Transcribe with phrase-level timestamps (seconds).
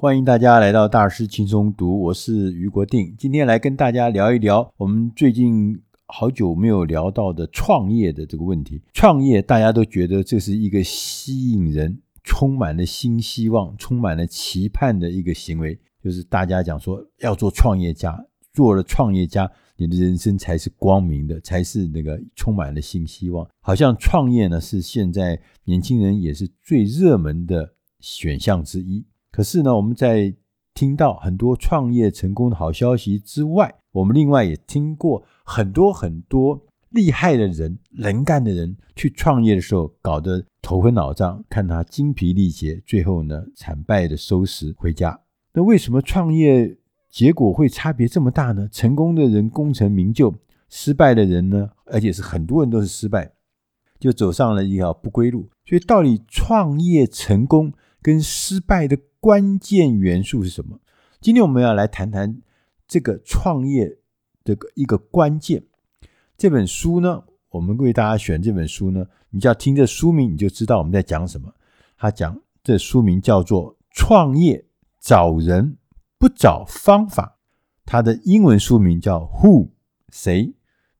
[0.00, 8.80] 欢迎大家来到大师轻松读，我是余国定，今天来跟大家聊一聊我们最近好久没有聊到的创业的这个问题。
[8.94, 18.18] 创业大家都觉得这是一个吸引人、充满了新希望、充满了期盼的一个行为，就是大家讲说要做创业家，
[18.54, 23.46] 做了创业家，你的人生才是光明的，才是那个充满了新希望。
[23.60, 29.04] 好像创业呢是现在年轻人也是最热门的选项之一。
[29.30, 30.34] 可是呢，我们在
[30.74, 45.20] 听到很多创业成功的好消息之外，我们另外也听过很多很多厉害的人、能干的人去创业的时候，搞得头昏脑胀，看他精疲力竭，最后呢惨败的收拾回家。
[45.52, 46.76] 那为什么创业
[47.10, 48.68] 结果会差别这么大呢？
[48.70, 50.34] 成功的人功成名就，
[50.68, 53.32] 失败的人呢，而且是很多人都是失败，
[53.98, 55.48] 就走上了一条不归路。
[55.64, 57.72] 所以，到底创业成功
[58.02, 60.80] 跟失败的关键元素是什么？
[61.20, 62.40] 今天我们要来谈谈
[62.88, 63.98] 这个创业
[64.44, 65.62] 的一个关键。
[66.36, 71.52] 这本书呢，我们为大家选这本书呢，你只要听这书名，你就知道我们在讲什么。
[71.98, 74.64] 他讲这书名叫做《创业
[74.98, 75.76] 找人
[76.16, 77.38] 不找方法》，
[77.84, 79.68] 它的英文书名叫 Who
[80.08, 80.54] 谁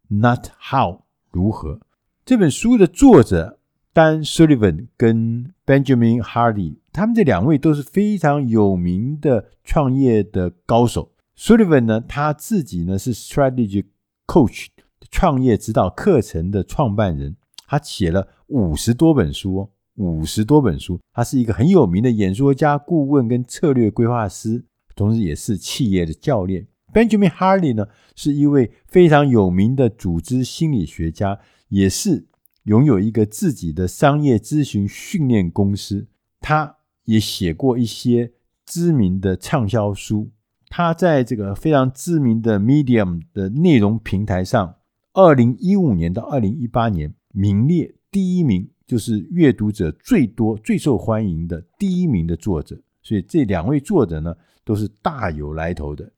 [0.09, 1.81] ，Not How 如何。
[2.27, 3.60] 这本书的作者
[3.93, 6.77] Dan Sullivan 跟 Benjamin Hardy。
[6.93, 11.13] 他们这两位都是非常有名的创业的高手。
[11.37, 13.85] Sullivan 呢，他自己呢是 Strategy
[14.27, 14.67] Coach
[15.11, 21.01] 创业指导课程的创办人，他写了五十多本书，哦五十多本书。
[21.13, 26.67] 他是一个很有名的演说家、顾问跟策略规划师，同时也是企业的教练。
[26.93, 32.27] Benjamin Hardy 呢，是一位非常有名的组织心理学家，也是
[32.65, 36.07] 拥有一个自己的商业咨询训练公司。
[36.41, 38.33] 他也写过一些
[38.65, 40.31] 知名的畅销书。
[40.69, 44.77] 他在这个非常知名的 Medium 的内容平台上，
[45.13, 52.81] 二零一五年到二零一八年名列第一名，就是阅读者最多、最受欢迎的第一名的作者。
[53.03, 56.13] 所以这两位作者呢，都是大有来头的。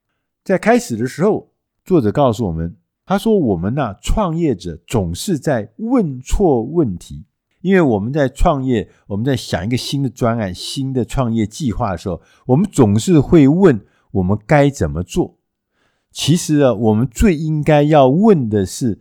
[0.45, 1.51] 在开始的时候，
[1.85, 7.27] 作者告诉我们，他说：“我们呢，创业者总是在问错问题。”
[7.63, 13.81] 因为我们在创业，我们在想一个新的专案、新的创业计划的时候，我们总是会问
[14.11, 15.39] 我们该怎么做。
[16.11, 19.01] 其实啊，我们最应该要问的是，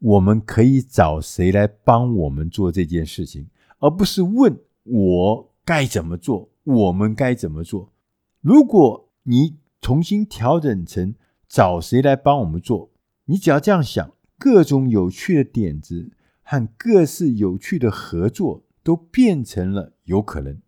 [0.00, 3.48] 我们可以找谁来帮我们做这件事情，
[3.78, 7.92] 而不是问我该怎么做，我们该怎么做。
[8.40, 11.14] 如果你重新调整成
[11.48, 12.90] 找谁来帮我们做，
[13.32, 16.12] 你只要这样想，各种有趣的点子。
[16.44, 20.60] 和各式有趣的合作都变成了有可能。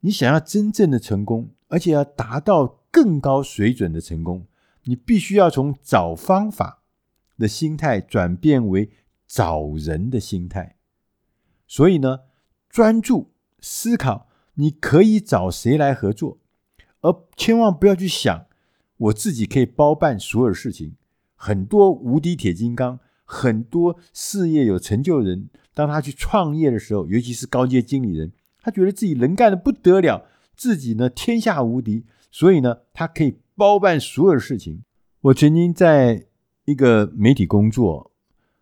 [0.00, 4.46] 你想要真正的成功，而且要达到更高水准的成功，
[4.84, 6.84] 你必须要从找方法
[7.36, 8.90] 的心态转变为
[9.26, 10.76] 找人的心态。
[11.66, 12.20] 所以呢，
[12.70, 16.38] 专注思考，你可以找谁来合作，
[17.02, 18.46] 而千万不要去想
[18.96, 20.94] 我自己可以包办所有事情。
[21.42, 23.00] 很多无敌铁金刚。
[23.32, 34.82] 很多事业有成就的人，当他去创业的时候，尤其是高阶经理人，他觉得自己能干的不得了，自己呢天下无敌，所以呢，他可以包办所有的事情。
[35.20, 36.26] 我曾经在
[36.64, 38.10] 一个媒体工作，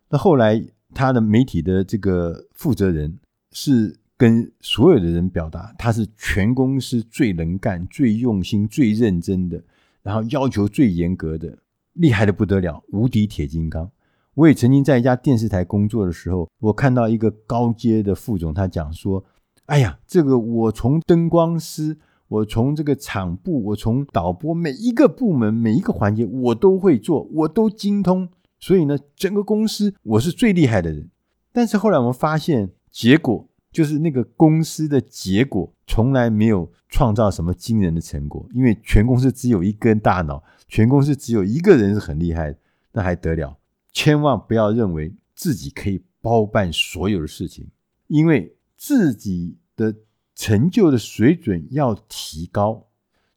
[0.09, 0.63] 那后来
[0.93, 3.17] 他的媒体的这个负责人
[3.51, 9.63] 是跟所有的人表达，他是全公司最能干、最用心、最认真的，
[10.03, 11.57] 然后要求最严格的，
[11.93, 13.91] 厉害的不得了，无敌铁金刚。
[14.35, 19.25] 我也曾经在一家电视台工作的时候，我看到一个高阶的副总，他讲说
[19.67, 21.97] ：“哎呀，这个我从灯光师，
[22.29, 28.29] 我从这个场部，我从导播，每一个部门，每一个环节，我都会做，我都精通。
[28.59, 31.09] 所以呢，整个公司我是最厉害的人。
[31.51, 42.55] 但是后来我们发现，结果就是那个公司的结果从来没有创造什么惊人的成果，因为全公司只有一根大脑，全公司只有一个人是很厉害，
[42.91, 43.57] 那还得了？”
[43.93, 47.67] 千万不要认为自己可以包办所有的事情，
[48.07, 49.95] 因为自己的
[50.35, 52.87] 成就的水准要提高，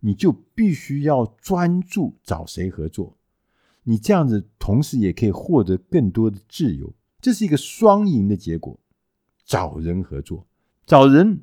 [0.00, 3.16] 你就必须要专注找谁合作。
[3.84, 8.78] 你这样子，同时也可以获得更多的自由，这是一个双赢的结果。
[9.52, 10.46] 找人合作，
[10.86, 11.42] 找人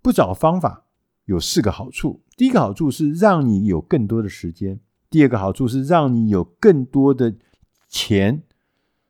[0.00, 0.84] 不找方法，
[1.24, 2.22] 有四个好处。
[2.36, 4.76] 第一个好处是让你有更多的时间；
[5.10, 7.34] 第二个好处是让你有更多的
[7.88, 8.44] 钱。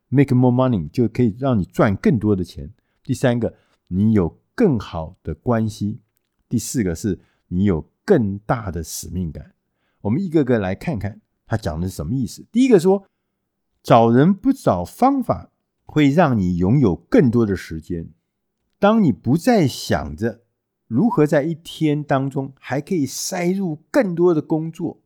[0.09, 2.73] Make more money 就可以让你赚更多的钱。
[3.03, 3.53] 第三个，
[3.89, 6.01] 你有更好的关系。
[6.49, 9.53] 第四个是你有更大的使命感。
[10.01, 12.47] 我们一个个来看看他讲的是什么意思。
[12.51, 13.05] 第一个说，
[13.83, 15.51] 找人不找方法，
[15.85, 18.09] 会让你拥有更多的时间。
[18.79, 20.45] 当你不再想着
[20.87, 25.03] 如何在一天当中还可以塞入更多的工作，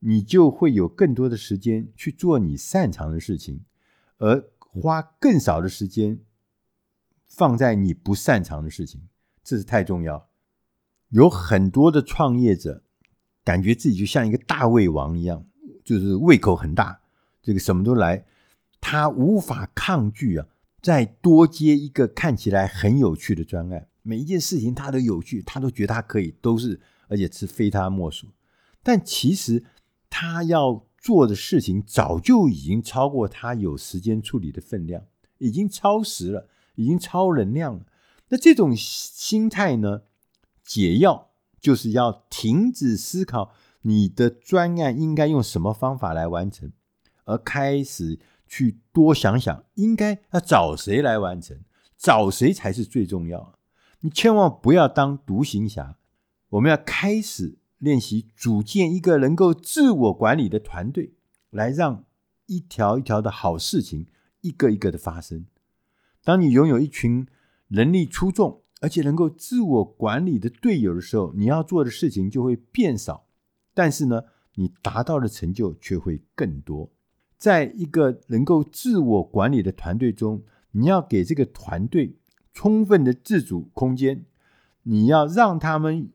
[0.00, 3.64] 你就会有更多的时间去做你擅长的事情，
[4.18, 6.20] 而花更少的时间
[7.26, 9.08] 放在你不擅长的事情。
[9.42, 10.28] 这是太重要。
[11.08, 12.82] 有很多的创业者
[13.42, 15.46] 感觉自己就像一个大胃王一样，
[15.84, 17.00] 就是胃口很大，
[17.40, 18.26] 这个什么都来，
[18.80, 20.46] 他无法抗拒啊，
[20.86, 28.28] 再多接一个看起来很有趣的专案，每一件事情他都有趣，他都觉得他可以，都是而且是非他莫属。
[28.84, 29.64] 但其实
[30.08, 35.02] 他要做的事情早就已经超过他有时间处理的分量，
[35.38, 36.46] 已经超时了，
[36.76, 37.84] 已经超能量了。
[38.28, 40.02] 那这种心态呢，
[40.62, 43.52] 解药就是要停止思考
[43.82, 46.70] 你的专案应该用什么方法来完成，
[47.24, 51.58] 而开始去多想想应该要找谁来完成，
[51.96, 53.58] 找谁才是最重要。
[54.00, 55.98] 你千万不要当独行侠。
[56.50, 61.14] 我们要开始练习组建一个能够自我管理的团队，
[61.50, 62.04] 来让
[62.46, 64.06] 一条一条的好事情
[64.42, 65.46] 一个一个的发生。
[66.22, 67.26] 当你拥有一群
[67.68, 73.26] 能力出众，而且能够自我管理的队友的时候，你要做的事情就会变少，
[73.74, 74.22] 但是呢，
[74.54, 76.92] 你达到的成就却会更多。
[77.38, 80.42] 在一个能够自我管理的团队中，
[80.72, 82.16] 你要给这个团队
[82.52, 84.24] 充分的自主空间，
[84.82, 86.10] 你要让他们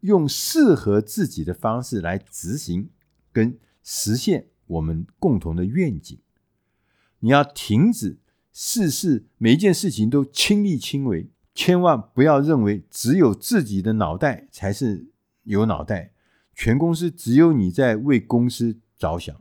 [0.00, 2.90] 用适合自己的方式来执行
[3.32, 6.18] 跟实现我们共同的愿景。
[7.20, 8.18] 你要停止。
[8.54, 15.06] 事事每一件事情都亲力亲为，千万不要认为只有自己的脑袋才是
[15.44, 16.12] 有脑袋，
[16.54, 19.34] 全公司只有你在为公司着想。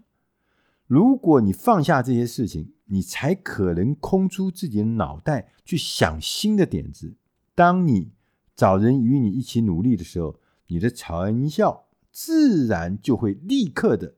[0.91, 7.15] 如果你放下这些事情，你才可能空出自己的脑袋去想新的点子。
[7.55, 8.11] 当你
[8.57, 14.15] 找人与你一起努力的时候，你的成效自然就会立刻的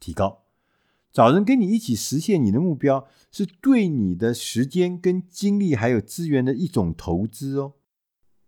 [0.00, 0.42] 提高。
[1.12, 7.74] 找人跟你一起实现你的目标，是对你的时间跟精力还有资源的一种投资哦。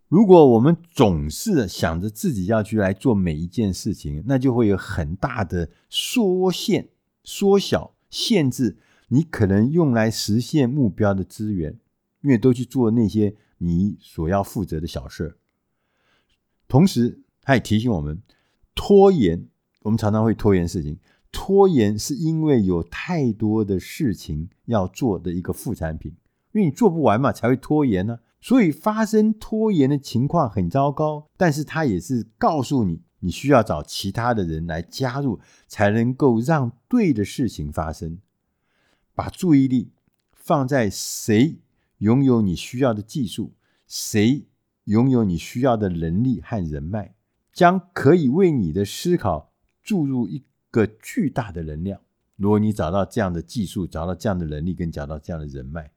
[0.09, 6.89] 如果我们总是想着自己要去来做每一件事情，那就会有很大的缩限、
[7.23, 8.79] 缩小、限制
[9.09, 11.79] 你可能用来实现目标的资源，
[12.23, 15.37] 因为都去做那些你所要负责的小事。
[16.69, 18.23] 同时，他也提醒我们，
[18.75, 19.49] 拖延，
[19.83, 20.99] 我们常常会拖延事情。
[21.33, 26.13] 拖延是因为有太多的事情要做的一个副产品，
[26.53, 28.19] 因为你做不完嘛，才会拖延呢。
[28.41, 38.19] 所以发生拖延的情况很糟糕，但是它也是告诉你，你需要找其他的人来加入，才能够让对的事情发生。
[39.15, 39.93] 把注意力
[40.33, 41.61] 放在谁
[41.99, 43.55] 拥有你需要的技术，
[43.87, 44.47] 谁
[44.85, 47.15] 拥有你需要的能力和人脉，
[47.53, 49.53] 将可以为你的思考
[49.83, 50.45] 注入一。
[50.73, 52.01] 个巨大的能量。
[52.37, 55.91] 如果你找到这样的技术，找到这样的能力，跟找到这样的人脉，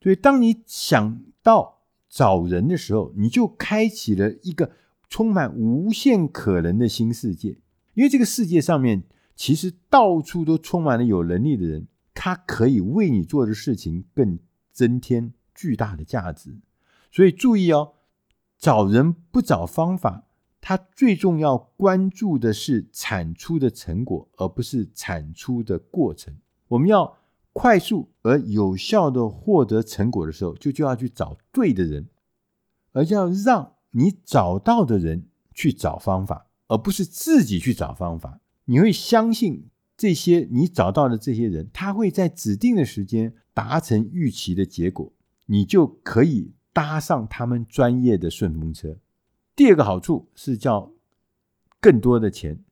[0.00, 4.70] 所以当你想到找人的时候，你就开启了一个
[5.12, 7.58] 充满无限可能的新世界。
[7.92, 9.02] 因为这个世界上面
[9.36, 14.38] 其实到处都充满了有能力的人，他可以为你做的事情更
[14.72, 16.56] 增添巨大的价值。
[17.10, 17.92] 所以注意哦，
[18.58, 20.24] 找人不找方法。
[20.62, 26.34] 他最重要关注的是产出的成果，而不是产出的过程。
[26.68, 27.18] 我们要
[27.52, 32.08] 快速而有效的获得成果的时候，就就要去找对的人，
[32.92, 38.40] 而要让你找到的人去找方法，而不是自己去找方法。
[38.66, 45.12] 你会相信这些你找到的这些人，他会在指定的时间达成预期的结果，
[45.46, 48.96] 你就可以搭上他们专业的顺风车。
[49.54, 50.92] 第二个好处是叫
[51.80, 52.64] 更多的钱，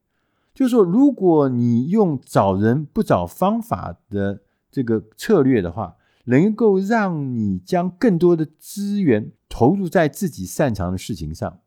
[0.54, 5.96] 就是说，如果你用找人不找方法的这个策略的话，
[6.30, 11.60] 能够让你将更多的资源投入在自己擅长的事情上，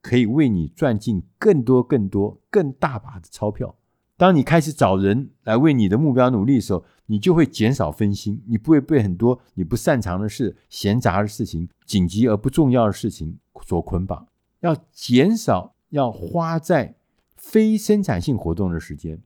[0.00, 3.74] 可以为你赚进更多、更多、更大把的钞票。
[4.16, 14.28] 当你开始找人来为你的目标努力的时候，你就会减少分心，你不会被很多你不擅长的事、闲杂的事情、紧急而不重要的事情所捆绑。
[14.60, 16.94] 要减少要花在
[17.36, 19.20] 非生产性活动的时间，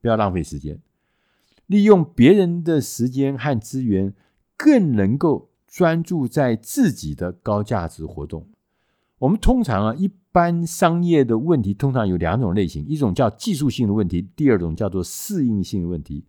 [0.00, 0.80] 不要浪费时间，
[1.72, 4.12] 利用别人的时间和资源，
[4.58, 8.46] 更能够专注在自己的高价值活动。
[9.20, 16.26] 我们通常啊，一般商业的问题通常有两种类型，一种叫技术性的问题，第二种叫做适应性的问题。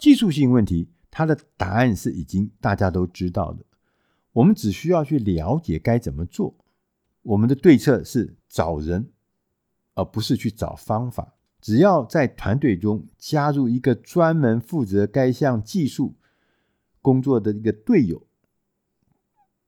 [0.00, 3.64] 技术性问题，它的答案是已经大家都知道的，
[4.32, 6.56] 我们只需要去了解该怎么做。
[7.22, 9.12] 我们的对策是找人，
[9.94, 11.36] 而不是去找方法。
[11.60, 16.14] 只要在团队中加入一个专门负责该项技术
[17.02, 18.26] 工作的一个队友。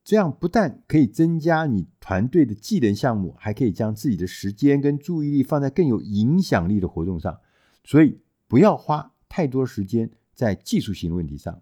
[0.03, 7.39] 这样不但可以增加你团队的技能项目，还可以将自己的时间跟注意力放在更有影响力的活动上。
[7.85, 8.19] 所以
[8.49, 11.61] 不要花太多时间在技术性问题上。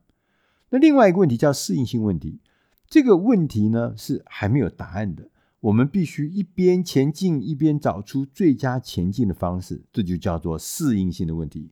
[0.70, 2.40] 那另外一个问题叫适应性问题，
[2.88, 5.30] 这个问题呢是还没有答案的。
[5.62, 11.72] 我们必须一边前进，一边找出最佳前进的方式，这就叫做适应性的问题。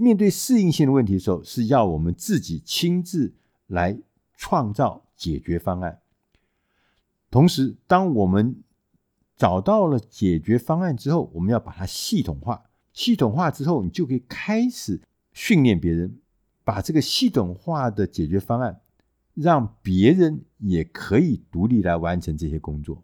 [0.00, 3.34] 面对适应性的问题的时候，是要我们自己亲自
[3.66, 3.98] 来
[4.34, 6.00] 创造解决方案。
[7.30, 8.62] 同时，当我们
[9.36, 12.62] 找到了解决方案之后，我们要把它系统化。
[12.94, 15.02] 系统化之后，你就可以开始
[15.34, 16.18] 训练别人，
[16.64, 18.80] 把这个系统化的解决方案，
[19.34, 23.02] 让别人也可以独立来完成这些工作。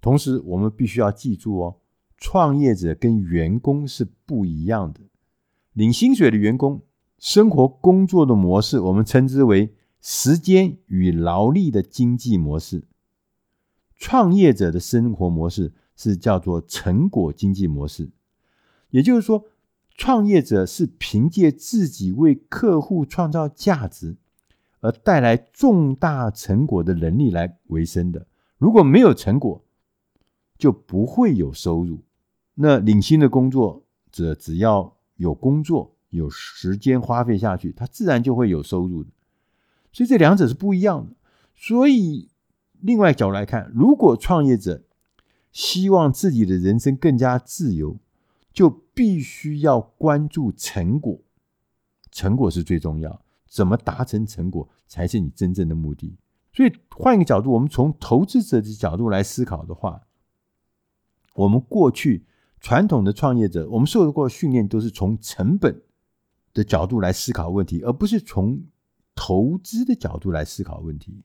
[0.00, 1.76] 同时，我们必须要记住哦，
[2.16, 5.00] 创业者跟员工是不一样的。
[5.72, 6.82] 领薪水的员工，
[7.18, 12.84] 生活工作的模式，我们称之为时间与劳力的经济模式。
[13.96, 18.08] 创业者的生活模式是叫做成果经济模式，
[18.88, 19.44] 也就是说，
[19.94, 24.16] 创业者是凭借自己为客户创造价值
[24.80, 28.26] 而带来重大成果的能力来维生的。
[28.56, 29.62] 如果没有成果，
[30.60, 31.98] 就不会有收入。
[32.54, 39.10] 那领薪的工作者只要有工作、有时间花费下去，他自然就会有收入的。
[39.92, 41.16] 所以这两者是不一样的。
[41.56, 42.28] 所以。
[42.82, 44.82] 另外角度来看，如果创业者
[45.52, 47.98] 希望自己的人生更加自由，
[48.54, 51.20] 就必须要关注成果，
[52.10, 53.20] 成果是最重要。
[53.46, 56.16] 怎么达成成果才是你真正的目的。
[56.54, 60.00] 所以换一个角度，我们从投资者的角度来思考的话，
[61.34, 62.26] 我们过去
[62.60, 65.82] 传统的创业者，我们受过的训练都是从成本
[66.52, 68.64] 的角度来思考问题，而不是从
[69.14, 71.22] 投资的角度来思考问题。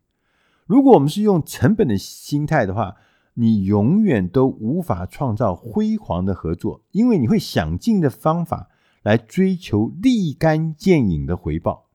[0.65, 2.95] 如果我们是用成本的心态的话，
[3.33, 8.69] 你永远都无法创造辉煌的合作，因为你会想尽的方法
[9.03, 11.87] 来追求立竿见影的回报，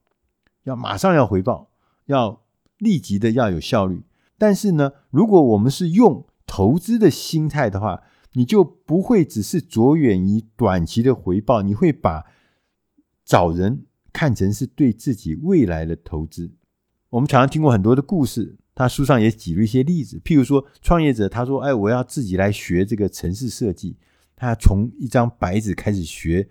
[0.63, 1.71] 要马上要回报，
[2.05, 2.41] 要
[2.77, 4.03] 立即的要有效率。
[4.37, 8.03] 但是呢，如果我们是用投资的心态的话，
[8.33, 12.25] 你就不会只是着眼于短期的回报，你会把
[13.23, 16.51] 找人看成是对自己未来的投资。
[17.11, 18.57] 我们常常听过很多的故事。
[18.75, 23.97] 他书上也举了一些例子，譬如说，创业者他说：“哎，我要自己来学这个城市设计。”
[24.35, 26.49] 他从一张白纸开始学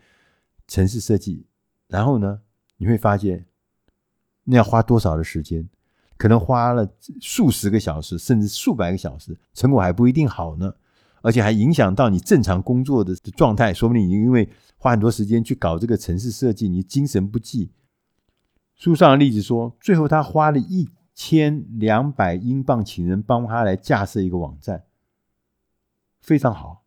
[0.66, 1.44] 城市设计，
[1.88, 2.40] 然后呢，
[2.78, 3.44] 你会发现
[4.44, 5.68] 那要花多少的时间？
[6.20, 6.86] 可能花了
[7.18, 10.74] 数十个小时，甚至数百个小时，成果还不一定好呢，
[11.22, 13.72] 而且还影响到你正常工作的状态。
[13.72, 14.46] 说不定你因为
[14.76, 17.72] 花很多时间去搞这个城市设计，你精神不济。
[18.76, 20.90] 书上的例子说，最后他花了一。
[21.12, 24.84] 千两百英镑，请人帮他来架设一个网站，
[26.22, 26.86] 非常好。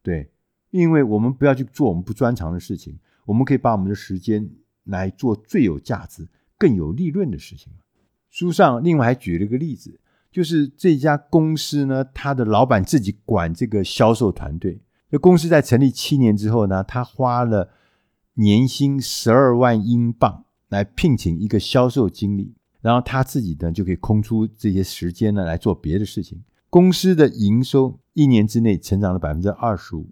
[0.00, 0.30] 对，
[0.70, 4.48] 因为我们不要去做我们不专长的事情，我们可以把我们的时间
[4.84, 7.72] 来做最有价值、更有利润的事情。
[8.34, 10.00] 书上另外还举了一个例子，
[10.32, 14.82] 就是这家公司呢，他的老板自己管这个销售团队。
[15.08, 17.70] 这公司在成立七年之后呢，他花了
[18.32, 22.56] 年薪十二万英镑来聘请一个销售经理。
[22.80, 26.42] 然后他自己呢，就可以空出这些时间呢，来做别的事情。
[26.68, 30.10] 公司的营收一年之内成长了百分之二十五。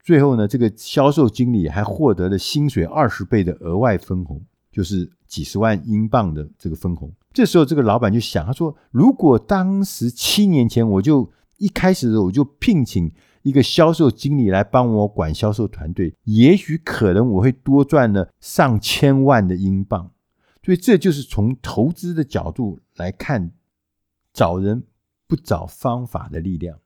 [0.00, 7.12] 最后呢，这个销售经理还获得了薪水二十倍的额外分红，就是几十万英镑的这个分红。
[7.32, 13.12] 这时候，这个老板就想，他说：“如果当时七年前我就一开始我就聘请
[13.42, 20.10] 一个销售经理来帮我管销售团队，也许可能我会多赚了上千万的英镑。”
[20.64, 23.50] 所以这就是从投资的角度来看，
[24.32, 24.84] 找人
[25.26, 26.78] 不找方法的力量。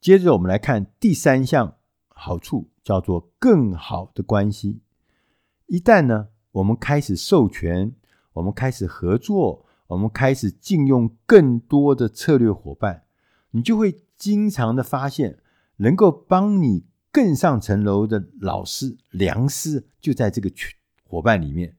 [0.00, 1.76] 接着我们来看第三项
[2.08, 4.80] 好处，叫做更好的关系。
[5.66, 7.92] 一旦呢，我们开始授权，
[8.34, 13.04] 我们开始合作，我们开始聘用更多的策略伙伴，
[13.50, 15.38] 你就会经常的发现，
[15.76, 20.72] 能够帮你更上层楼的老师、良师就在这个群
[21.04, 21.76] 伙伴里面。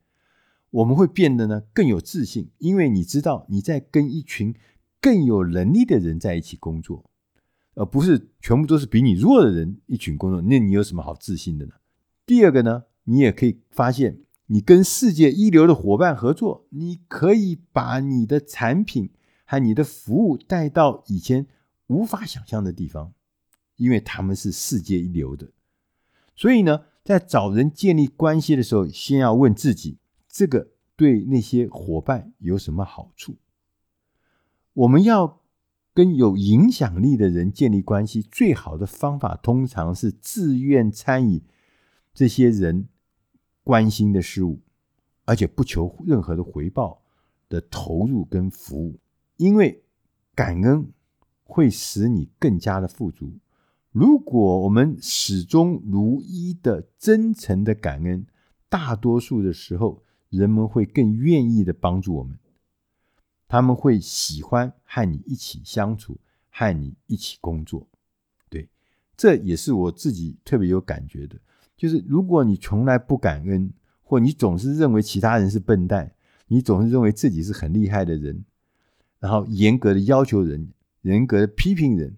[0.72, 4.56] 我们会变得呢更有自信，因为你知道你在跟一群
[5.02, 7.10] 更有能力的人在一起工作，
[7.76, 10.42] 而不是全部都是比你弱的人一群工作。
[10.42, 11.74] 那你有什么好自信的呢？
[12.26, 14.20] 第二个呢，你也可以发现，
[14.54, 19.10] 你跟世界一流的伙伴合作，你可以把你的产品
[19.46, 21.48] 和你的服务带到以前
[21.88, 23.14] 无法想象的地方，
[23.78, 25.52] 因为他们是世界一流的。
[26.36, 33.38] 所以呢，在找人建立关系的时候，先要问自己，这个对那些伙伴有什么好处？
[34.74, 35.40] 我们要
[35.94, 41.42] 跟有影响力的人建立关系，最好的方法通常是自愿参与。
[42.14, 42.90] 这些人
[43.64, 44.60] 关心的事物，
[45.26, 47.02] 而且不求任何的回报
[47.48, 49.00] 的投入跟服务，
[49.38, 49.84] 因为
[50.34, 50.92] 感恩
[51.44, 53.34] 会使你更加的富足。
[53.92, 58.26] 如果我们始终如一的真诚的感恩，
[58.70, 62.40] 大多数的时候，人们会更愿意的帮助我们，
[63.50, 66.18] 他们会喜欢和你一起相处，
[66.50, 67.86] 和你一起工作。
[68.50, 68.70] 对，
[69.18, 71.38] 这也是我自己特别有感觉的。
[71.82, 73.74] 就是如果你从来不感恩，
[74.04, 76.14] 或你总是认为其他人是笨蛋，
[76.46, 78.46] 你总是认为自己是很厉害的人，
[79.20, 80.70] 然后严格的要求人，
[81.02, 82.16] 严格的批评人。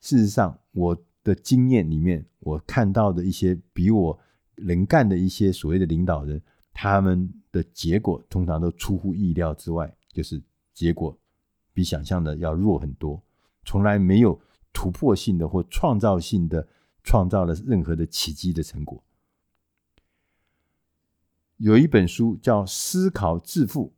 [0.00, 4.18] 事实上，我的经验里面，我看到的一些比我
[4.56, 6.42] 能干的一些所谓的领导人，
[6.72, 10.42] 他们的结果通常都出乎意料之外，就是
[10.72, 11.16] 结果
[11.72, 13.22] 比想象的要弱很多，
[13.64, 14.36] 从来没有
[14.72, 16.66] 突破性的或创造性的。
[17.06, 19.03] 创造了任何的奇迹的成果。
[21.58, 23.94] 有一本书叫《思考致富》，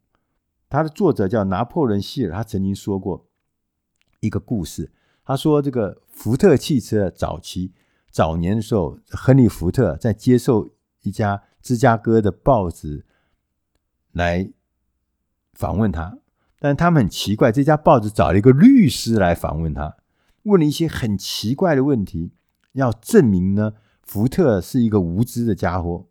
[0.68, 2.32] 它的作者叫拿破仑希尔。
[2.32, 3.26] 他曾经说过
[4.20, 4.92] 一个故事，
[5.24, 7.72] 他说这个福特汽车早期
[8.10, 10.70] 早年的时候，亨利·福特在接受
[11.02, 13.06] 一家芝加哥的报纸
[14.12, 14.50] 来
[15.52, 16.18] 访问他，
[16.58, 19.96] 但他们很奇怪，这家报纸找了一个律师来访问他，
[20.42, 22.32] 问了一些很奇怪的问题。
[22.72, 23.72] 要证明呢，
[24.02, 26.06] 福特是一个无知的家伙，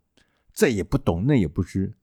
[0.55, 1.93] 这也不懂，那也不知。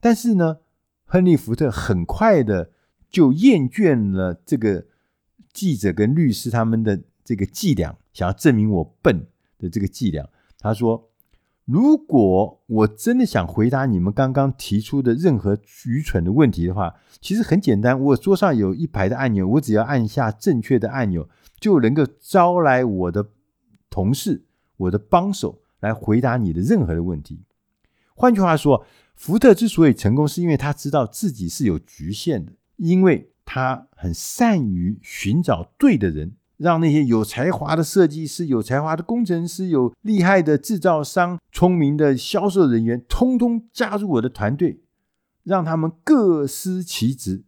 [0.00, 0.58] 但是呢，
[1.04, 2.72] 亨利·福特很快的
[3.08, 4.86] 就厌倦了这个
[5.52, 10.28] 记者跟律师他们的这个伎俩，想要证明我笨的这个伎俩。
[10.58, 11.10] 他说
[11.64, 21.28] ：“如果我真的想回答你们刚刚提出的任何愚蠢的问题的话，其实很简单，我桌上有一排的按钮，我只要按下正确的按钮，
[21.60, 23.30] 就能够招来我的。”
[23.88, 24.44] 同事，
[24.76, 27.44] 我的帮手来回答你的任何的问题。
[28.16, 44.80] 换句话说，福特之所以成功，是因为他知道自己是有局限的，因为他很善于寻找对的人，让那些有才华的设计师、有才华的工程师、有厉害的制造商、聪明的销售人员，通通加入我的团队，
[45.44, 47.44] 让他们各司其职。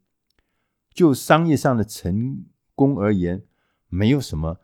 [0.92, 3.42] 就商业上的成功而言，
[3.88, 4.59] 没有什么。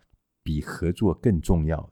[0.46, 1.90] 比合作更重要。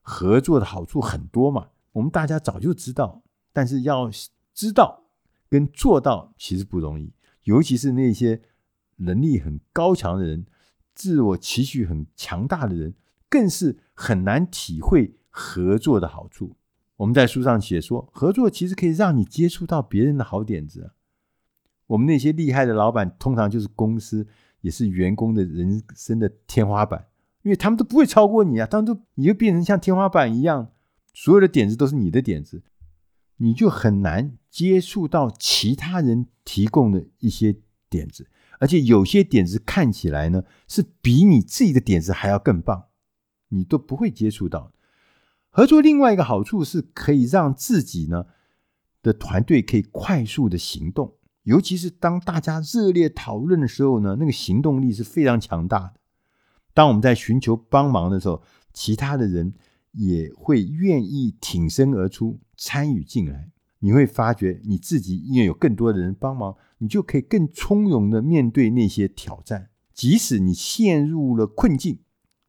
[0.00, 3.20] 合作的好处很多嘛，我们大家早就知道，
[3.54, 4.10] 但是要
[4.52, 5.04] 知道
[5.48, 7.14] 跟做到其实不容易，
[7.44, 8.42] 尤其是那些
[8.96, 10.44] 能力很高强的人，
[10.94, 12.94] 自我期许很强大的人，
[13.30, 16.56] 更是很难体会合作的好处。
[16.96, 20.92] 我们在书上写说，合作其实可以让你接触到别人的好点子。
[21.86, 24.26] 我们那些厉害的老板，通常就是公司
[24.60, 27.06] 也是员工的人生的天花板。
[27.42, 30.70] 因为他们都不会超过你啊，他们都你就变成像天花板一样，
[31.12, 32.62] 所有的点子都是你的点子，
[33.38, 37.56] 你就很难接触到其他人提供的一些
[37.88, 38.28] 点子，
[38.60, 42.84] 而且有些点子看起来呢是比你自己的点子还要更棒，
[43.48, 44.72] 你都不会接触到。
[45.50, 48.26] 合作另外一个好处是可以让自己呢
[49.02, 55.94] 的团队可以快速的行动，尤其是当大家热烈讨论的时候呢，那个行动力是非常强大的。
[56.72, 58.42] 当我们在寻求帮忙的时候，
[58.72, 59.54] 其他的人
[59.94, 63.50] 也会愿意挺身而出参与进来。
[63.78, 69.70] 你会发觉你自己因为有更多的人帮忙，你就可以更从容的面对那些挑战。
[69.92, 71.98] 即使你陷入了困境，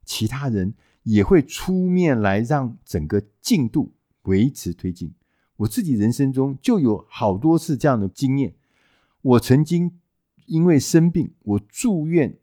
[0.06, 5.14] 其他人也会出面来让整个进度维持推进。
[5.58, 8.56] 我自己人生中就有好多次这样的经验。
[9.22, 10.00] 我曾经
[10.46, 12.38] 因为生病，我住院。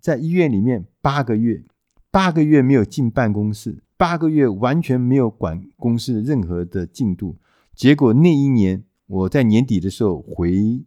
[0.00, 1.62] 在医院里面八个月，
[2.10, 7.36] 八个月没有进办公室，八个月完全没有管公司的任何的进度。
[7.74, 10.82] 结果那一年，我在年底的时候回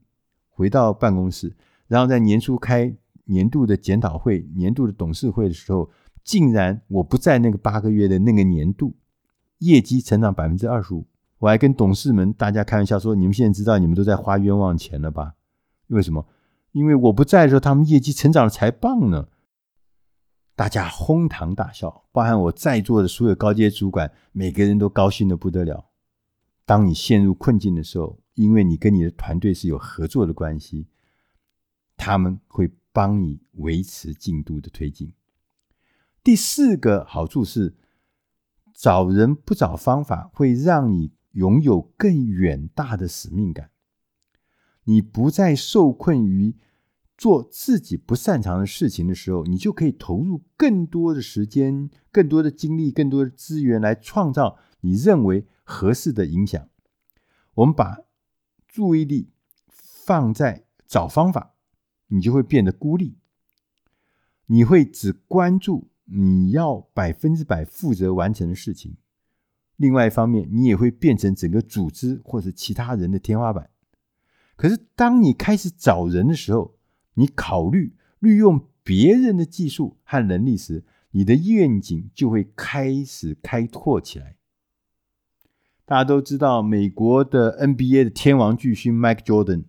[0.49, 1.55] 回到办公室，
[1.87, 2.91] 然后在年初开
[3.25, 5.91] 年度的检讨会、年度的董事会的时候，
[6.23, 8.95] 竟然我不在那个八个月的那个年度，
[9.59, 11.05] 业绩成长百分之二十五。
[11.37, 15.35] 我还跟董事们大家开玩笑说：“你们现在知道你们都在花冤枉钱了吧？
[15.89, 16.25] 为什么？”
[16.73, 19.27] 因为我不在的时候，他们业绩成长的才棒呢。
[20.55, 25.89] 大家哄堂大笑，包含我在座的所有高阶主管，每个人都高兴的不得了。
[26.65, 30.87] 当你陷入困境的时候，因为你跟你的团队是有合作的关系，
[31.97, 35.13] 他们会帮你维持进度的推进。
[36.23, 37.75] 第四个好处是，
[38.73, 43.71] 找人不找方法，会让你拥有更远大的使命感。
[44.83, 46.55] 你不再受困于
[47.17, 56.67] 做自己不擅长的事情的时候，你就可以投入更多的时间、更多的精力、更多的资源来创造你认为合适的影响。
[57.53, 57.99] 我们把
[58.67, 59.31] 注意力
[59.69, 61.53] 放在找方法，
[62.07, 63.17] 你就会变得孤立。
[64.47, 68.97] 你会只关注你要百分之百负责完成的事情。
[69.77, 73.69] 另外一方面，你也会变成整个组织或者其他人的天花板。
[74.55, 76.75] 可是，当你开始找人的时候，
[77.15, 84.37] 你考虑利用别人的技术和能力时，你的愿景就会开始开拓起来。
[85.85, 89.65] 大家都知道，美国的 NBA 的天王巨星 Mike Jordan，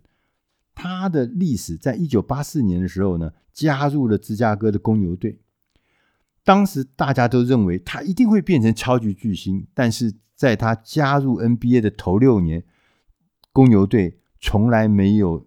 [0.75, 5.41] 他的历史在一九八四年的时候呢，加入了芝加哥的公牛队。
[6.45, 12.65] 当时大家都认为他一定会变成超级巨星，但是在他加入 NBA 的头六年，
[13.53, 15.47] 公牛队从来没有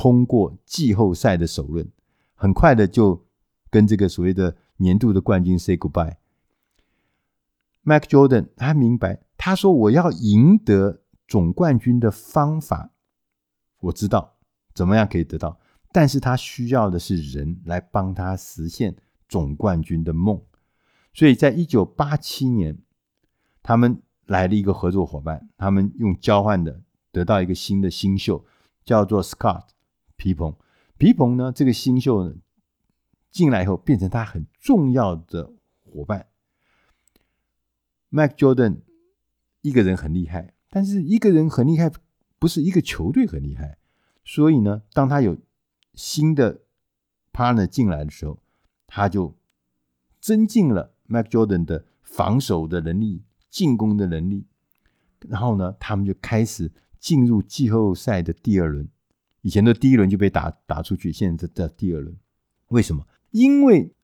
[0.00, 1.86] 通过季后赛的首轮，
[2.34, 3.26] 很快的就
[3.68, 6.16] 跟这个所谓的年度的冠军 say goodbye。
[7.84, 12.92] Mike Jordan 他明白，他说：“我要赢得总冠军的方法，
[13.80, 14.38] 我知道
[14.72, 15.60] 怎么样可以得到，
[15.92, 18.96] 但是他需要的是人来帮他实现
[19.28, 20.40] 总冠军的梦。
[21.12, 22.78] 所以在一九八七年，
[23.62, 26.80] 他们来了一个合作伙伴，他们用交换的。”
[27.12, 28.46] 得到一个新的新秀，
[28.82, 29.64] 叫做 Scott
[30.20, 30.54] 皮蓬。
[30.98, 32.34] 皮蓬呢，这个新秀呢
[33.30, 36.26] 进来以后，变成他很重要的伙伴。
[38.10, 38.82] Mike Jordan
[39.62, 41.90] 一个人很厉害，但是一个人很厉害，
[42.38, 43.78] 不是一个球队很厉害。
[44.22, 45.38] 所以呢，当他有
[45.94, 46.60] 新的
[47.32, 48.38] partner 进来的时候，
[48.86, 49.34] 他就
[50.20, 54.46] 增进了 Mike Jordan 的防守的能力、进攻的能力。
[55.26, 56.70] 然后呢，他们就开始。
[57.00, 58.86] 进入季后赛的第二轮，
[59.42, 62.16] 以前的第一轮就被打打出去，现在在第二轮。
[62.68, 63.06] 为什么？
[63.30, 63.94] 因为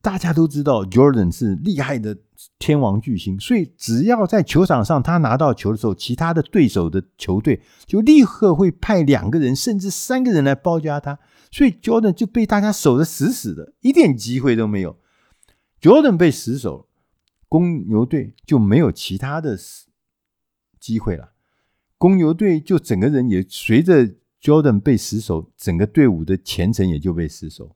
[0.00, 2.16] 大家都知道 Jordan 是厉害的
[2.58, 11.18] 天王巨星，所以只要在球场上他拿到球的时候，其他的对手的球队就立刻会派两个人甚至三个人来包夹他，
[11.50, 14.96] 所以 Jordan 就被大家守得死死的，一点机会都没有。
[15.80, 16.88] Jordan 被死守，
[17.48, 19.58] 公牛队就没有其他的
[20.78, 21.32] 机会了。
[21.98, 24.14] 公牛队就整个人也随着
[24.46, 27.74] Jordan 被死守，整个队伍的前程也就被死守。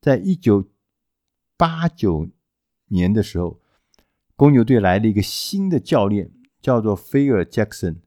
[0.00, 0.70] 在一九
[1.58, 2.30] 八九
[2.88, 3.60] 年的时候，
[4.36, 8.00] 公牛队来了一个新的教练，叫做菲尔·杰克森。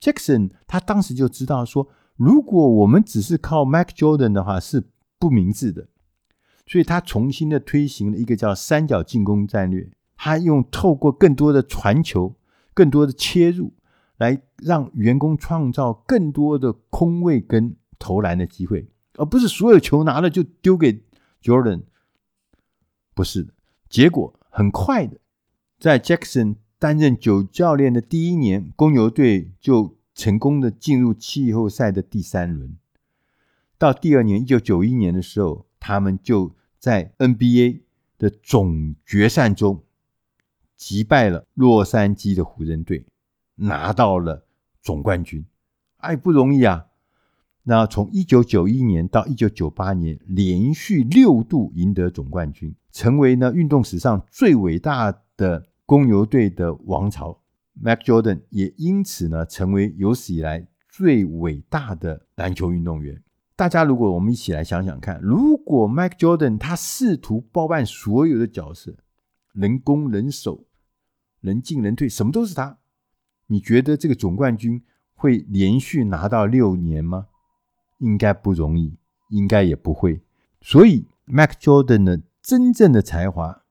[0.00, 4.82] 杰克森他当时就知道说，如果我们只是靠 Mike Jordan 的话是
[5.20, 5.86] 不明智的，
[6.66, 9.88] 所以他重新的推行了一个叫三角进攻战略。
[10.16, 12.34] 他用透过更多的传球、
[12.74, 13.72] 更多的切入。
[14.22, 21.02] 来让员工创造更多的空位跟投篮的机会，而不是所有球拿了就丢给
[21.42, 21.82] Jordan。
[23.14, 23.52] 不是的，
[23.88, 25.18] 结果很快的，
[25.80, 32.76] 在 Jackson 担任九教练的第一年，公牛队就成功的进入季后赛的第三轮。
[33.76, 37.80] 到第二年，一九九一年的时候，他们就在 NBA
[38.18, 39.82] 的总决赛中
[40.76, 43.04] 击败了洛杉矶的湖人队。
[43.56, 44.46] 拿到了
[44.80, 45.44] 总冠军，
[45.98, 46.86] 哎，不容易啊！
[47.64, 57.40] 那从一九九一年到一九九八年，连续六度赢得总冠军，成为呢运动史上最伟大的公牛队的王朝。
[57.80, 63.22] Mike Jordan 也因此呢成为有史以来最伟大的篮球运动员。
[63.54, 68.96] 大家如果我们一起来想想看，如果 Mike Jordan 他试图包办所有的角色，
[69.54, 70.64] 能攻能守，
[71.42, 72.78] 能进能退，什么都是他。
[73.52, 77.26] 你觉得这个总冠军会连续拿到六年吗？
[77.98, 78.96] 应该不容易，
[79.28, 80.22] 应该也不会。
[80.62, 83.64] 所以，Mike Jordan 的真正的才华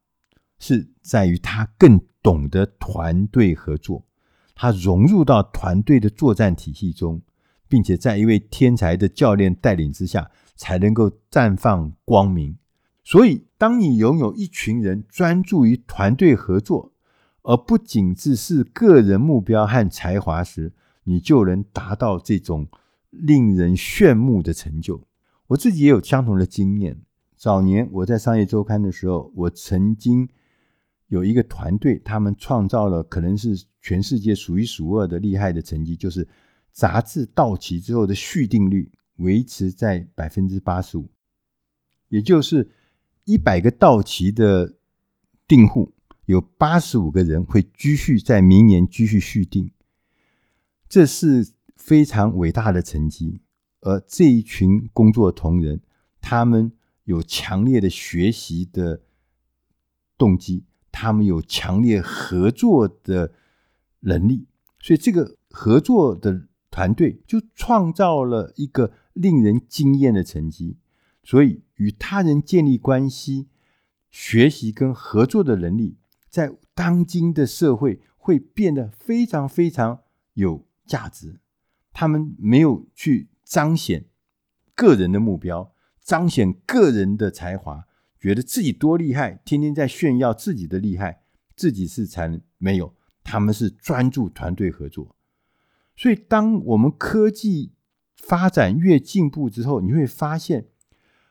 [0.60, 4.06] 是在于他更懂得团队合作，
[4.54, 7.24] 他融入到团队的作战体系中，
[7.67, 12.56] 并且在一位天才的教练带领之下，才能够绽放光明。
[13.04, 16.94] 所以，当你拥有一群人专注于团队合作，
[17.43, 20.73] 而不仅只是个人目标和才华时，
[21.04, 22.67] 你就能达到这种
[23.10, 25.08] 令人炫目的成就。
[25.47, 27.01] 我自己也有相同的经验。
[27.36, 30.30] 早年我在商业周刊的时候，我曾经
[31.08, 36.27] 有一个团队，他们创造了可能是全世界数一数二的厉害的成绩，就是
[36.71, 41.10] 杂志到期之后的续订率维持在百分之八十五，
[42.10, 42.69] 也就是
[43.25, 44.75] 一百个到期的
[45.47, 45.91] 订户，
[46.32, 49.72] 有八十五个人会继续在明年继续续订，
[50.89, 53.41] 这是非常伟大的成绩。
[53.82, 55.82] 而这一群工作同仁，
[56.20, 56.72] 他们。
[57.06, 59.02] 有强烈的学习的
[60.17, 63.34] 动机，他们有强烈合作的
[64.02, 64.48] 能力，
[64.80, 70.78] 所以这个合作的团队就创造了一个令人惊艳的成绩。
[71.24, 73.50] 所以，与他人建立关系、
[74.12, 75.98] 学习跟合作的能力，
[76.32, 80.00] 在当今的社会会变得非常非常
[80.34, 81.39] 有价值。
[81.94, 84.06] 他们没有去彰显
[84.74, 85.76] 个人的目标。
[86.04, 87.86] 彰显个人的才华，
[88.20, 91.22] 觉得自己多厉害，天天在炫耀自己的厉害，
[91.56, 95.15] 自己是才没有，他们是专注团队合作。
[95.96, 97.74] 所以，当我们科技
[98.15, 100.70] 发展越进步之后，你会发现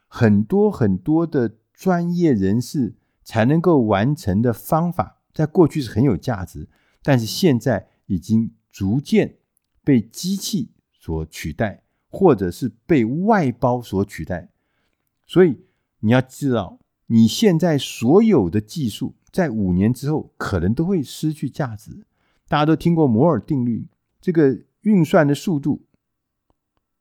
[0.07, 6.69] 很多很多的专业人士才能够完成的方法，在过去是很有价值，
[7.03, 9.37] 但是现在已经逐渐
[9.85, 14.49] 被机器所取代，或者是被外包所取代。
[15.27, 15.61] 所以
[16.01, 22.05] 你要知道，你现在所有的技术，在五年之后可能都会失去价值。
[22.49, 23.87] 大家都听过摩尔定律，
[24.21, 25.85] 这个运算的速度，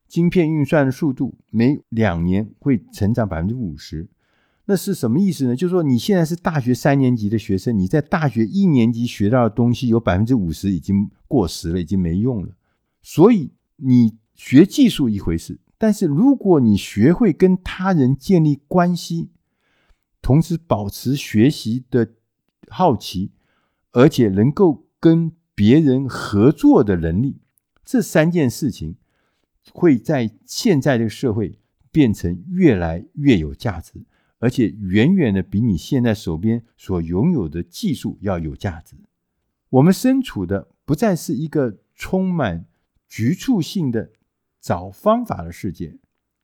[0.08, 4.08] 晶片运算的速度，每两年会成长百分之五十。
[4.70, 5.56] 那是什么意思呢？
[5.56, 12.50] 就是说，你现在是大学三年级的学生，你在大学一年级学到的东西，有百分之五十已经过时了，已经没用了。
[13.02, 15.60] 所以你学技术一回事。
[15.80, 19.32] 但是，如果你学会跟他人建立关系，
[20.22, 22.12] 同时保持学习的
[22.68, 23.32] 好奇，
[23.92, 27.42] 而且能够跟别人合作的能力，
[27.84, 28.98] 这三件事情
[29.72, 31.58] 会在现在这个社会
[31.90, 33.94] 变成越来越有价值，
[34.40, 38.98] 而且远远的比你现在手边所拥有的技术要有价值。
[39.70, 42.66] 我们身处的不再是一个充满
[43.08, 44.12] 局促性的。
[44.62, 45.98] 找方法的世界，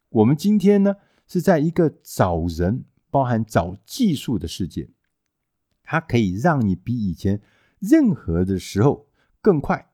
[0.07, 0.95] 我们今天呢
[1.27, 4.89] 是在一个找人，包含找技术的世界，
[5.83, 7.41] 它可以让你比以前
[7.77, 9.09] 任何的时候
[9.41, 9.91] 更快，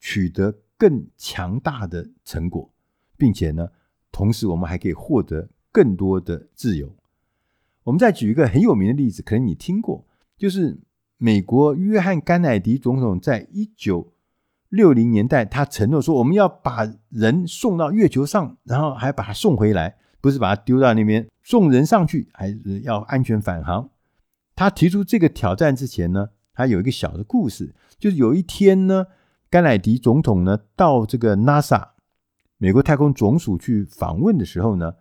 [0.00, 2.72] 取得更强大的成果，
[3.18, 3.68] 并且呢，
[4.10, 6.96] 同时我们还可以获得更多的自由。
[7.84, 10.06] 我们再举一个很有名的例子，可能你听过，
[10.38, 10.78] 就是
[11.18, 14.14] 美国约翰甘乃迪总统在一九。
[14.70, 23.90] 六零年代，他承诺说，我们要把人送到月球上，然后还把他送回来，不是把他丢到那边，送人上去，还是要安全返航。
[24.54, 29.06] 他提出这个挑战之前呢，他有一个小的故事，就是有一天呢，
[29.50, 31.90] 甘乃迪总统呢到这个 NASA
[32.56, 34.94] 美国太空总署去访问的时候呢，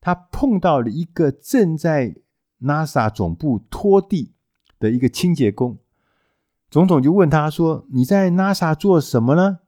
[0.00, 2.16] 他碰到了一个正在
[2.60, 4.34] NASA 总部拖地
[4.78, 5.78] 的一个清洁工。
[6.70, 9.60] 总统就问他说：“你在 NASA 做什么呢？”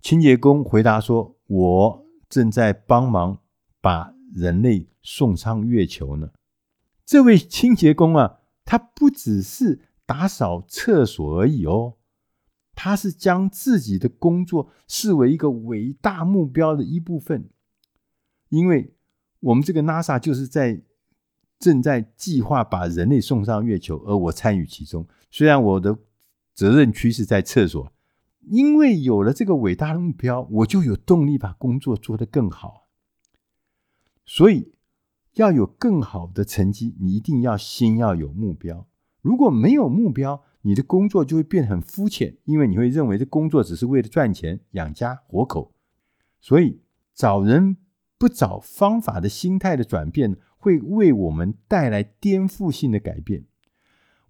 [0.00, 3.40] 清洁工回答说：“我正在帮忙
[3.80, 6.30] 把人类送上月球呢。”
[7.04, 11.94] 这位清洁工啊，他不只是打扫厕所而已哦，
[12.74, 17.50] 他是将自己的工作视为一个伟大目标的一部分，
[18.48, 18.95] 因为
[19.40, 20.82] 我们这个 NASA 就是在
[21.58, 25.06] 正在计划把人类送上月球，而我参与其中。
[25.30, 25.98] 虽然我的
[26.54, 27.92] 责任区是在厕所，
[28.48, 32.86] 因为有了这个伟大的目标，我就有动力把工作做得更好。
[34.24, 34.72] 所以
[35.34, 38.86] 要有更好的成绩，你一定要先要有目标。
[39.20, 45.72] 如果没有目标，你的工作就会变很肤浅，因为你会认为这工作只是为了赚钱养家活口。
[46.40, 46.80] 所以
[47.14, 47.76] 找人
[48.18, 53.44] 不找方法的心态的转变，会为我们带来颠覆性的改变。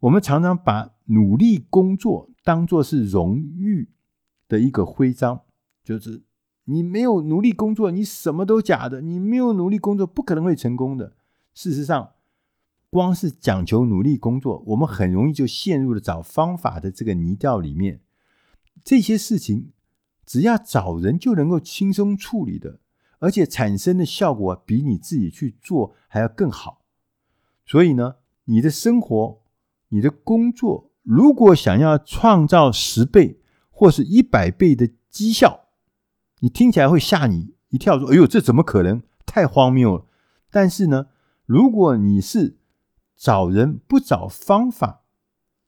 [0.00, 3.88] 我们常常把努力工作当作是荣誉
[4.48, 5.42] 的一个徽章，
[5.82, 6.22] 就是
[6.64, 9.00] 你没有努力工作，你什么都假的。
[9.00, 11.14] 你没有努力工作，不可能会成功的。
[11.54, 12.10] 事实上，
[12.90, 18.00] 光是讲求努力工作，我们很容易就陷入了找方法的这个泥沼里面。
[18.84, 19.72] 这些事情
[20.26, 22.80] 只要找人就能够轻松处理的，
[23.18, 26.82] 而且产生的效果比你自己去做还要更好。
[27.64, 29.42] 所以呢，你的生活。
[29.90, 35.68] 你的工作如果想要创造十倍或是一百倍的绩效，
[36.40, 39.00] 你听起来会吓你一跳，说：“哎呦，这怎么可能？
[39.24, 40.06] 太荒谬了！”
[40.50, 41.06] 但是呢，
[41.44, 42.58] 如果你是
[43.16, 45.04] 找人不找方法，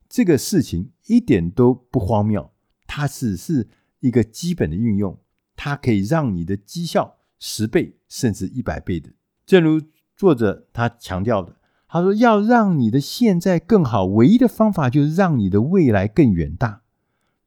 [0.09, 2.51] 这个事情一点都不荒谬，
[2.85, 3.69] 它只是
[4.01, 5.17] 一个基本的运用，
[5.55, 9.09] 它可以让你的绩效十倍甚至一百倍的。
[9.45, 9.81] 正如
[10.15, 11.55] 作者他强调的，
[11.87, 16.81] 他说：“要让你的现在更好，唯一的方法就是让你的未来更远大，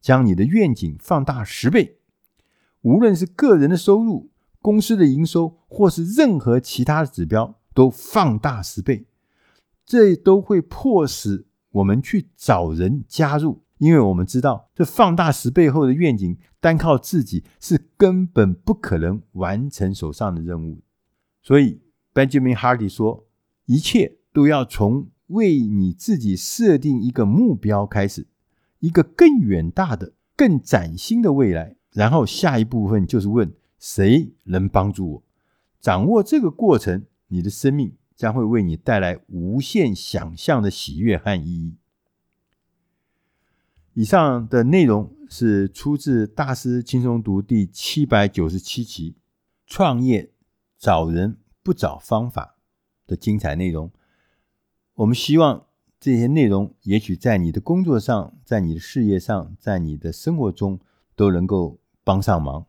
[0.01, 1.99] 将你的愿景放大十倍。
[2.81, 9.05] 无论是个人的收入、公司的营收，或是任何其他的指标，都放大十倍。
[9.85, 20.81] 这都会迫使。”我们去找人加入，因为我们知道这放大十倍后的愿景，单靠自己是根本不可能完成手上的任务。
[21.41, 21.81] 所以
[22.13, 23.27] ，Benjamin Hardy 说
[23.67, 28.25] ：“一切都要从为你自己设定一个目标开始，
[28.79, 31.75] 一个更远大的、更崭新的未来。
[31.91, 35.23] 然后下一部分就是问：谁能帮助我？
[35.81, 41.75] 掌握这个过程，你的生命。”将会为你带来无限想象的喜悦和意义。
[43.95, 49.11] 以上的内容是出自《大师轻松读》第七百九十七期
[49.67, 50.31] 《创业
[50.79, 52.57] 找人不找方法》
[53.09, 53.91] 的精彩内容。
[54.95, 55.67] 我们希望
[55.99, 60.79] 这些内容，也许在你的工作上、在你的事业上、在你的生活中，
[61.15, 62.65] 都能够帮上忙。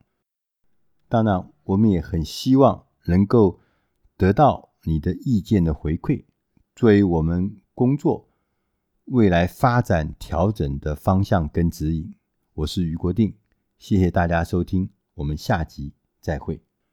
[1.09, 3.61] 当然，我们也很希望能够
[4.17, 4.73] 得到。
[4.87, 6.27] 你的意见的回馈，
[6.77, 8.29] 作为我们工作
[9.07, 12.15] 未来发展调整的方向跟指引。
[12.55, 13.35] 我是余国定，
[13.77, 16.63] 谢谢大家收听，我们下集再会。